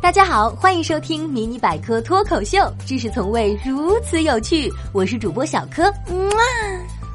[0.00, 4.70] 大家好，欢迎收听迷你百科脱口秀，知识从未如此有趣。
[4.92, 5.84] 我是主播小柯。
[5.84, 6.38] 哇，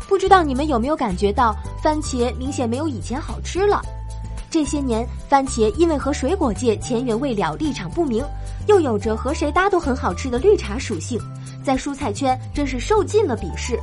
[0.08, 3.80] 不知道你们有没有感觉到，番茄明显没有以前好吃了。
[4.50, 8.26] 这些年，番茄因为和水果界前缘未了，立场不明，
[8.66, 11.22] 又有着和谁搭都很好吃的绿茶属性，
[11.64, 13.80] 在蔬菜圈真是受尽了鄙视。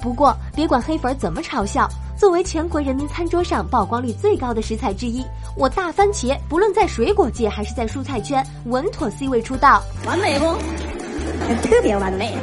[0.00, 1.88] 不过，别管黑粉怎么嘲笑。
[2.16, 5.24] 作为全国人民餐桌上曝光率最高的食材之一，
[5.56, 10.46] 我大番茄不论在水果界还是在蔬菜圈，稳妥 C 位出道，完美不？
[11.62, 12.36] 特别完美。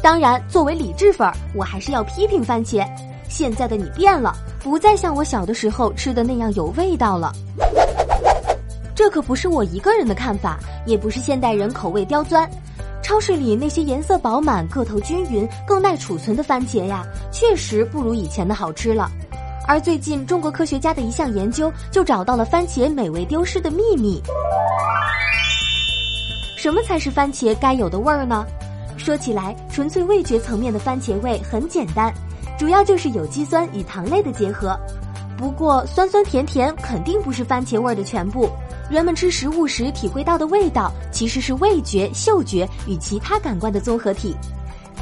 [0.00, 2.86] 当然，作为理智粉，我还是要批评番茄。
[3.28, 4.32] 现在的你变了，
[4.62, 7.32] 不再像我小的时候吃的那样有味道了。
[8.94, 12.48] 这可不是我一个人的看法，也不是现代人口味刁钻。
[13.08, 19.10] 超市里那些颜色饱满、个头均匀、更耐储存的番茄呀，确实不如以前的好吃了。
[19.66, 24.22] 而最近，中国科学家的一项研究就找到了番茄美味丢失的秘密。
[26.58, 28.44] 什么才是番茄该有的味儿呢？
[28.98, 32.12] 说起来，纯粹味觉层面的番茄味很简单，
[32.58, 34.78] 主要就是有机酸与糖类的结合。
[35.38, 38.50] 不过，酸酸甜甜肯定不是番茄味儿的全部。
[38.90, 44.34] 人们吃食物时体会到的味道，其实是味觉、嗅觉与其他感官的综合体。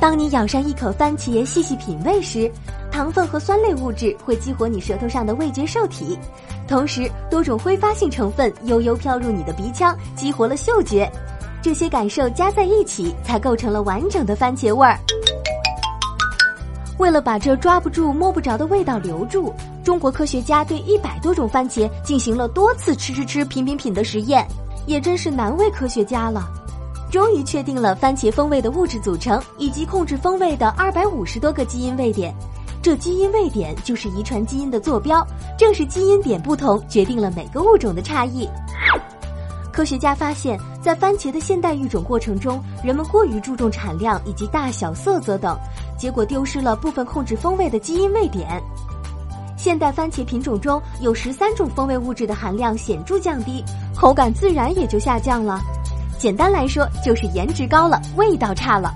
[0.00, 2.50] 当你咬上一口番茄，细细品味时，
[2.90, 6.18] 糖分和酸类物质会激活你舌头上的味觉受体，
[6.68, 11.10] 同时多种挥发性成分悠悠飘入你的鼻腔，激活了嗅觉。
[11.62, 14.98] 这些感受加在一起，才构成了完整的番茄味儿。
[16.98, 19.52] 为了把这抓不住、摸不着的味道留住。
[19.84, 24.46] 中国科学家对一百多种番茄进行了多次吃吃吃、品品品的实验，
[24.86, 26.48] 也真是难为科学家了。
[27.10, 32.34] 终于确定了番茄风味的物质组成以及控制风味的二百五十多个基因位点。
[32.82, 35.24] 这基因位点就是遗传基因的坐标，
[35.58, 38.48] 正是基因点不同决定了每个物种的差异。
[39.72, 45.58] 科学家发现，在番茄的现代育种过程中，人们过于注重产量以及大小、色泽等，
[45.98, 48.62] 结果丢失了部分控制风味的基因位点。
[49.56, 53.64] 现代番茄品种中有十三种风味物质的含量显著降低，
[53.96, 55.60] 口感自然也就下降了。
[56.18, 58.94] 简单来说，就是颜值高了，味道差了。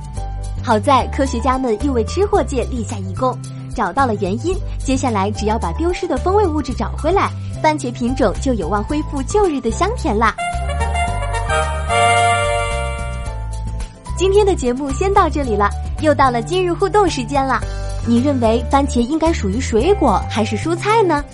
[0.62, 3.36] 好在科学家们又为吃货界立下一功，
[3.74, 4.56] 找到了原因。
[4.78, 7.30] 接下来只要把丢失的风味物质找回来，
[7.62, 10.34] 番茄品种就有望恢复旧日的香甜啦。
[14.20, 15.70] 今天的节目先到这里了，
[16.02, 17.58] 又到了今日互动时间了。
[18.06, 21.24] 你认为番茄应该属于水果还是蔬菜呢？